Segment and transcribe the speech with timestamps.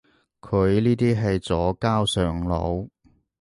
[0.41, 2.89] 佢呢啲係左膠上腦